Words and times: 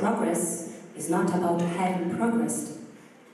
Progress 0.00 0.70
is 0.96 1.10
not 1.10 1.28
about 1.34 1.60
having 1.60 2.16
progressed, 2.16 2.78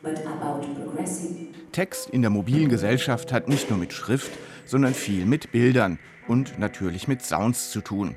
but 0.03 0.19
about 0.27 0.63
progressing. 0.75 1.55
Text 1.71 2.11
in 2.11 2.23
der 2.23 2.31
mobilen 2.31 2.69
Gesellschaft 2.69 3.33
hat 3.33 3.49
nicht 3.49 3.71
nur 3.71 3.79
mit 3.79 3.93
Schrift, 3.93 4.33
sondern 4.65 4.93
viel 4.93 5.27
mit 5.27 5.53
Bildern 5.53 6.01
und 6.27 6.59
natürlich 6.59 7.07
mit 7.07 7.23
Sounds 7.23 7.71
zu 7.71 7.83
tun. 7.83 8.17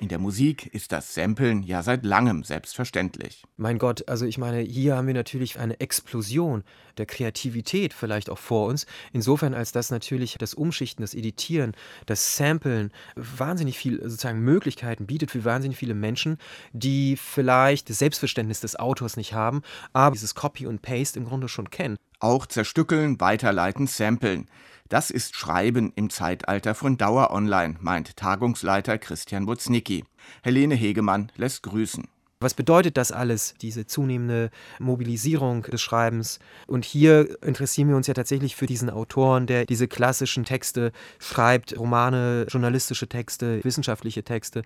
In 0.00 0.08
der 0.08 0.18
Musik 0.18 0.66
ist 0.74 0.92
das 0.92 1.14
Samplen 1.14 1.62
ja 1.62 1.82
seit 1.82 2.04
langem 2.04 2.44
selbstverständlich. 2.44 3.44
Mein 3.56 3.78
Gott, 3.78 4.08
also 4.08 4.26
ich 4.26 4.38
meine, 4.38 4.60
hier 4.60 4.96
haben 4.96 5.06
wir 5.06 5.14
natürlich 5.14 5.58
eine 5.58 5.80
Explosion 5.80 6.64
der 6.98 7.06
Kreativität 7.06 7.92
vielleicht 7.94 8.30
auch 8.30 8.38
vor 8.38 8.68
uns. 8.68 8.86
Insofern, 9.12 9.54
als 9.54 9.72
dass 9.72 9.90
natürlich 9.90 10.36
das 10.38 10.54
Umschichten, 10.54 11.02
das 11.02 11.14
Editieren, 11.14 11.72
das 12.06 12.36
Samplen 12.36 12.92
wahnsinnig 13.14 13.78
viel 13.78 14.00
sozusagen 14.02 14.40
Möglichkeiten 14.40 15.06
bietet 15.06 15.30
für 15.30 15.44
wahnsinnig 15.44 15.78
viele 15.78 15.94
Menschen, 15.94 16.38
die 16.72 17.16
vielleicht 17.16 17.90
das 17.90 17.98
Selbstverständnis 17.98 18.60
des 18.60 18.76
Autors 18.76 19.16
nicht 19.16 19.32
haben, 19.32 19.62
aber 19.92 20.12
dieses 20.14 20.34
Copy 20.34 20.66
und 20.66 20.82
Paste 20.82 21.18
im 21.18 21.26
Grunde 21.26 21.48
schon 21.48 21.70
kennen. 21.70 21.96
Auch 22.18 22.46
zerstückeln, 22.46 23.20
weiterleiten, 23.20 23.86
samplen. 23.86 24.48
Das 24.88 25.10
ist 25.10 25.34
Schreiben 25.34 25.92
im 25.96 26.10
Zeitalter 26.10 26.74
von 26.74 26.96
Dauer 26.96 27.30
Online, 27.30 27.76
meint 27.80 28.16
Tagungsleiter 28.16 28.98
Christian 28.98 29.46
Woznicki. 29.46 30.04
Helene 30.42 30.76
Hegemann 30.76 31.32
lässt 31.36 31.62
grüßen. 31.64 32.04
Was 32.38 32.52
bedeutet 32.52 32.98
das 32.98 33.12
alles, 33.12 33.54
diese 33.62 33.86
zunehmende 33.86 34.50
Mobilisierung 34.78 35.62
des 35.62 35.80
Schreibens? 35.80 36.38
Und 36.66 36.84
hier 36.84 37.42
interessieren 37.42 37.88
wir 37.88 37.96
uns 37.96 38.06
ja 38.06 38.14
tatsächlich 38.14 38.54
für 38.56 38.66
diesen 38.66 38.90
Autoren, 38.90 39.46
der 39.46 39.64
diese 39.64 39.88
klassischen 39.88 40.44
Texte 40.44 40.92
schreibt, 41.18 41.78
Romane, 41.78 42.46
journalistische 42.48 43.08
Texte, 43.08 43.64
wissenschaftliche 43.64 44.22
Texte, 44.22 44.62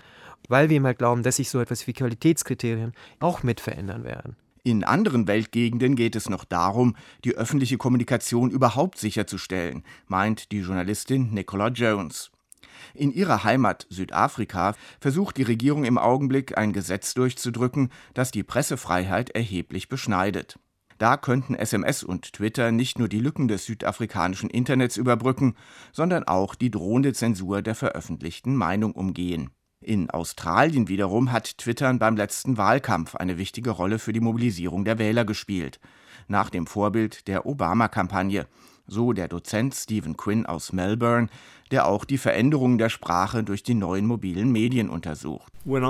weil 0.49 0.69
wir 0.69 0.81
mal 0.81 0.97
glauben, 0.97 1.23
dass 1.23 1.37
sich 1.37 1.49
so 1.49 1.61
etwas 1.61 1.87
wie 1.87 1.93
Qualitätskriterien 1.93 2.93
auch 3.21 3.45
mit 3.45 3.61
verändern 3.61 4.03
werden. 4.03 4.37
In 4.63 4.85
anderen 4.85 5.27
Weltgegenden 5.27 5.97
geht 5.97 6.17
es 6.17 6.29
noch 6.29 6.45
darum, 6.45 6.95
die 7.25 7.35
öffentliche 7.35 7.79
Kommunikation 7.79 8.51
überhaupt 8.51 8.99
sicherzustellen, 8.99 9.85
meint 10.07 10.53
die 10.53 10.61
Journalistin 10.61 11.33
Nicola 11.33 11.69
Jones. 11.69 12.31
In 12.95 13.11
ihrer 13.11 13.45
Heimat 13.45 13.87
Südafrika 13.89 14.75
versucht 15.01 15.37
die 15.39 15.45
Regierung 15.45 15.85
im 15.85 15.97
Augenblick 15.97 16.59
ein 16.59 16.73
Gesetz 16.73 17.15
durchzudrücken, 17.15 17.91
das 18.15 18.31
die 18.31 18.43
Pressefreiheit 18.43 19.31
erheblich 19.31 19.89
beschneidet. 19.89 20.59
Da 20.99 21.17
könnten 21.17 21.55
SMS 21.55 22.05
und 22.05 22.35
Twitter 22.35 22.73
nicht 22.73 22.99
nur 22.99 23.09
die 23.09 23.21
Lücken 23.21 23.49
des 23.49 23.65
südafrikanischen 23.65 24.51
Internets 24.51 24.99
überbrücken, 24.99 25.55
sondern 25.93 26.25
auch 26.25 26.55
die 26.55 26.71
drohende 26.71 27.15
Zensur 27.15 27.63
der 27.63 27.75
veröffentlichten 27.75 28.55
Meinung 28.55 28.93
umgehen. 28.93 29.49
In 29.83 30.11
Australien 30.11 30.89
wiederum 30.89 31.33
hat 31.33 31.57
Twittern 31.57 31.99
beim 31.99 32.15
letzten 32.15 32.59
Wahlkampf 32.59 33.15
eine 33.15 33.39
wichtige 33.39 33.71
Rolle 33.71 33.99
für 33.99 34.13
die 34.13 34.21
Mobilisierung 34.21 34.85
der 34.85 34.99
Wähler 34.99 35.25
gespielt, 35.25 35.81
nach 36.29 36.51
dem 36.51 36.67
Vorbild 36.67 37.27
der 37.29 37.47
Obama-Kampagne, 37.47 38.47
so 38.87 39.15
der 39.15 39.27
Dozent 39.27 39.75
Stephen 39.75 40.19
Quinn 40.19 40.45
aus 40.45 40.75
Melbourne, 40.75 41.29
der 41.71 41.87
auch 41.87 42.05
die 42.05 42.19
Veränderungen 42.19 42.79
der 42.79 42.89
Sprache 42.89 43.45
durch 43.45 43.63
die 43.63 43.75
neuen 43.75 44.07
mobilen 44.07 44.51
Medien 44.51 44.91
untersucht. 44.91 45.53
Wenn 45.65 45.85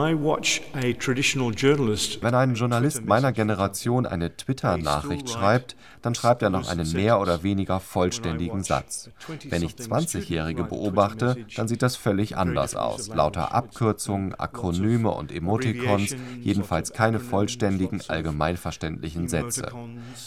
ein 2.34 2.54
Journalist 2.54 3.06
meiner 3.06 3.32
Generation 3.32 4.04
eine 4.04 4.36
Twitter-Nachricht 4.36 5.30
schreibt, 5.30 5.76
dann 6.02 6.14
schreibt 6.14 6.42
er 6.42 6.50
noch 6.50 6.68
einen 6.68 6.90
mehr 6.92 7.20
oder 7.20 7.42
weniger 7.42 7.78
vollständigen 7.78 8.62
Satz. 8.64 9.10
Wenn 9.48 9.62
ich 9.62 9.72
20-Jährige 9.72 10.64
beobachte, 10.64 11.46
dann 11.56 11.68
sieht 11.68 11.82
das 11.82 11.96
völlig 11.96 12.36
anders 12.36 12.74
aus. 12.74 13.08
Lauter 13.08 13.54
Abkürzungen, 13.54 14.34
Akronyme 14.34 15.10
und 15.10 15.30
Emoticons, 15.32 16.16
jedenfalls 16.40 16.92
keine 16.92 17.20
vollständigen, 17.20 18.00
allgemeinverständlichen 18.08 19.28
Sätze. 19.28 19.72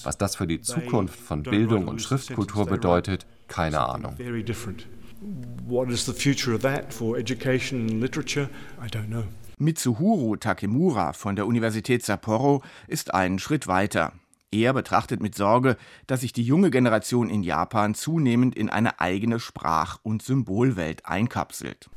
Was 0.04 0.18
das 0.18 0.36
für 0.36 0.48
die 0.48 0.62
Zukunft 0.62 1.20
von 1.20 1.44
Bildung 1.44 1.88
und 1.88 2.02
Schriftkultur 2.02 2.66
bedeutet, 2.66 3.26
keine 3.48 3.82
Ahnung. 3.82 4.16
What 5.66 5.90
is 5.90 6.06
the 6.06 6.14
future 6.14 6.54
of 6.54 6.62
that 6.64 6.94
for 6.94 7.18
education 7.18 7.90
and 7.90 8.02
literature? 8.02 8.50
I 8.82 8.88
don't 8.88 9.08
know. 9.08 9.24
Mitsuhiro 9.58 10.36
Takemura 10.36 11.14
von 11.14 11.36
der 11.36 11.48
Universität 11.48 12.04
Sapporo 12.04 12.62
ist 12.88 13.14
einen 13.14 13.40
Schritt 13.40 13.68
weiter. 13.68 14.12
Er 14.52 14.74
betrachtet 14.74 15.22
mit 15.22 15.36
Sorge, 15.36 15.78
dass 16.06 16.22
sich 16.22 16.34
die 16.34 16.44
junge 16.44 16.70
Generation 16.70 17.30
in 17.30 17.44
Japan 17.44 17.96
zunehmend 17.96 18.56
in 18.56 18.70
eine 18.70 19.00
eigene 19.00 19.40
Sprach- 19.40 20.00
und 20.04 20.22
Symbolwelt 20.22 21.06
einkapselt. 21.06 21.90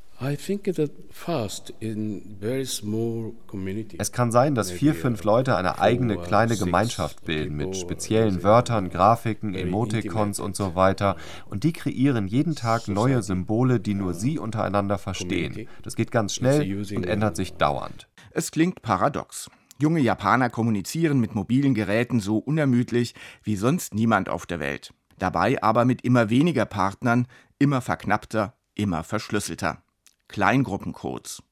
Es 3.99 4.12
kann 4.12 4.32
sein, 4.32 4.54
dass 4.54 4.71
vier, 4.71 4.94
fünf 4.94 5.25
Leute 5.25 5.56
eine 5.56 5.78
eigene 5.78 6.16
kleine 6.16 6.56
Gemeinschaft 6.56 7.25
bilden 7.27 7.56
mit 7.56 7.77
speziellen 7.77 8.43
Wörtern, 8.43 8.88
Grafiken, 8.88 9.54
Emoticons 9.54 10.41
und 10.41 10.56
so 10.56 10.75
weiter. 10.75 11.16
Und 11.50 11.65
die 11.65 11.75
kreieren 11.75 12.28
jeden 12.28 12.54
Tag 12.54 12.88
neue 12.88 13.22
Symbole, 13.22 13.78
die 13.78 13.93
nur 13.93 14.15
sie 14.15 14.38
untereinander 14.38 14.97
verstehen. 14.97 15.69
Das 15.82 15.97
geht 15.97 16.10
ganz 16.10 16.34
schnell 16.34 16.87
und 16.94 17.04
ändert 17.04 17.37
sich 17.37 17.54
dauernd. 17.54 18.09
Es 18.31 18.50
klingt 18.50 18.81
paradox. 18.81 19.50
Junge 19.78 20.00
Japaner 20.00 20.48
kommunizieren 20.48 21.21
mit 21.21 21.34
mobilen 21.34 21.75
Geräten 21.75 22.21
so 22.21 22.38
unermüdlich 22.38 23.15
wie 23.43 23.56
sonst 23.56 23.94
niemand 23.94 24.31
auf 24.31 24.47
der 24.47 24.60
Welt. 24.60 24.94
Dabei 25.19 25.62
aber 25.62 25.84
mit 25.84 26.03
immer 26.03 26.31
weniger 26.31 26.65
Partnern, 26.65 27.27
immer 27.59 27.83
verknappter, 27.83 28.54
immer 28.75 29.04
verschlüsselter. 29.04 29.83
Kleingruppencodes. 30.29 31.43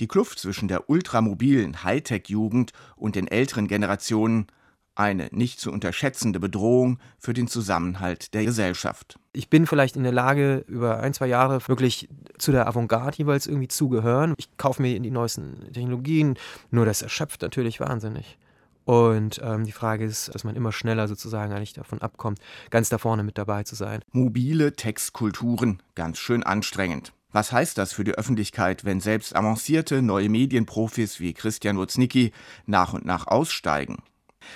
Die 0.00 0.08
Kluft 0.08 0.38
zwischen 0.38 0.68
der 0.68 0.90
ultramobilen 0.90 1.84
Hightech-Jugend 1.84 2.72
und 2.96 3.14
den 3.14 3.28
älteren 3.28 3.68
Generationen 3.68 4.46
eine 4.94 5.28
nicht 5.32 5.58
zu 5.58 5.72
unterschätzende 5.72 6.38
Bedrohung 6.38 6.98
für 7.18 7.32
den 7.32 7.48
Zusammenhalt 7.48 8.34
der 8.34 8.44
Gesellschaft. 8.44 9.18
Ich 9.32 9.48
bin 9.48 9.66
vielleicht 9.66 9.96
in 9.96 10.02
der 10.02 10.12
Lage, 10.12 10.64
über 10.66 11.00
ein, 11.00 11.14
zwei 11.14 11.26
Jahre 11.26 11.66
wirklich 11.66 12.08
zu 12.38 12.52
der 12.52 12.66
Avantgarde 12.66 13.16
jeweils 13.16 13.46
irgendwie 13.46 13.68
zu 13.68 13.88
gehören. 13.88 14.34
Ich 14.36 14.56
kaufe 14.58 14.82
mir 14.82 14.98
die 15.00 15.10
neuesten 15.10 15.72
Technologien, 15.72 16.36
nur 16.70 16.84
das 16.84 17.00
erschöpft 17.00 17.40
natürlich 17.42 17.80
wahnsinnig. 17.80 18.38
Und 18.84 19.40
ähm, 19.42 19.64
die 19.64 19.72
Frage 19.72 20.04
ist, 20.04 20.34
dass 20.34 20.44
man 20.44 20.56
immer 20.56 20.72
schneller 20.72 21.06
sozusagen 21.06 21.52
eigentlich 21.52 21.72
davon 21.72 22.02
abkommt, 22.02 22.40
ganz 22.70 22.88
da 22.88 22.98
vorne 22.98 23.22
mit 23.22 23.38
dabei 23.38 23.62
zu 23.62 23.76
sein. 23.76 24.00
Mobile 24.10 24.74
Textkulturen, 24.74 25.80
ganz 25.94 26.18
schön 26.18 26.42
anstrengend. 26.42 27.12
Was 27.32 27.50
heißt 27.50 27.78
das 27.78 27.94
für 27.94 28.04
die 28.04 28.12
Öffentlichkeit, 28.12 28.84
wenn 28.84 29.00
selbst 29.00 29.34
avancierte 29.34 30.02
neue 30.02 30.28
Medienprofis 30.28 31.18
wie 31.18 31.32
Christian 31.32 31.78
Woznicki 31.78 32.32
nach 32.66 32.92
und 32.92 33.06
nach 33.06 33.26
aussteigen? 33.26 34.02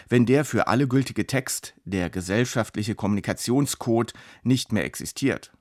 Wenn 0.08 0.26
der 0.26 0.44
für 0.44 0.66
alle 0.66 0.86
gültige 0.86 1.26
Text, 1.26 1.74
der 1.84 2.10
gesellschaftliche 2.10 2.94
Kommunikationscode, 2.94 4.12
nicht 4.42 4.72
mehr 4.72 4.84
existiert? 4.84 5.52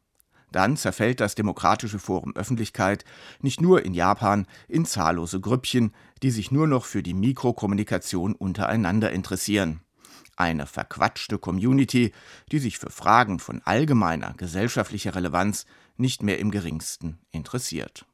Dann 0.52 0.78
zerfällt 0.78 1.20
das 1.20 1.36
demokratische 1.36 2.00
Forum 2.00 2.36
Öffentlichkeit 2.36 3.06
nicht 3.42 3.62
nur 3.62 3.86
in 3.86 3.94
Japan 3.94 4.46
in 4.68 4.86
zahllose 4.86 5.40
Grüppchen, 5.40 5.94
die 6.22 6.32
sich 6.32 6.52
nur 6.52 6.68
noch 6.68 6.86
für 6.86 7.03
die 7.03 7.14
Mikrokommunikation 7.14 8.36
untereinander 8.36 9.12
interessieren. 9.12 9.82
Eine 10.35 10.66
verquatschte 10.66 11.38
Community, 11.38 12.12
die 12.51 12.59
sich 12.59 12.78
für 12.78 12.90
Fragen 12.90 13.40
von 13.40 13.62
allgemeiner 13.63 14.34
gesellschaftlicher 14.34 15.16
Relevanz 15.16 15.66
nicht 15.97 16.23
mehr 16.23 16.40
im 16.40 16.51
geringsten 16.51 17.19
interessiert 17.31 18.06